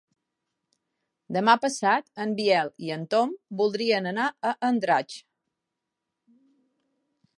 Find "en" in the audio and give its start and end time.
2.25-2.33, 2.97-3.05